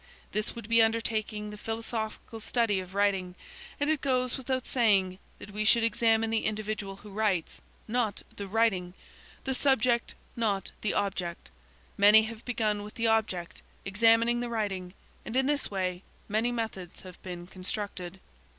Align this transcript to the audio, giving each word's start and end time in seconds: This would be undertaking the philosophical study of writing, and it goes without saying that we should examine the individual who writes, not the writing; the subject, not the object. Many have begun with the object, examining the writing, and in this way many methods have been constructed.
This 0.31 0.55
would 0.55 0.67
be 0.67 0.81
undertaking 0.81 1.51
the 1.51 1.59
philosophical 1.59 2.39
study 2.39 2.79
of 2.79 2.95
writing, 2.95 3.35
and 3.79 3.87
it 3.87 4.01
goes 4.01 4.35
without 4.35 4.65
saying 4.65 5.19
that 5.37 5.51
we 5.51 5.63
should 5.63 5.83
examine 5.83 6.31
the 6.31 6.45
individual 6.45 6.95
who 6.95 7.11
writes, 7.11 7.61
not 7.87 8.23
the 8.35 8.47
writing; 8.47 8.95
the 9.43 9.53
subject, 9.53 10.15
not 10.35 10.71
the 10.81 10.95
object. 10.95 11.51
Many 11.99 12.23
have 12.23 12.43
begun 12.45 12.81
with 12.81 12.95
the 12.95 13.05
object, 13.05 13.61
examining 13.85 14.39
the 14.39 14.49
writing, 14.49 14.95
and 15.23 15.35
in 15.35 15.45
this 15.45 15.69
way 15.69 16.01
many 16.27 16.51
methods 16.51 17.01
have 17.01 17.21
been 17.21 17.45
constructed. 17.45 18.19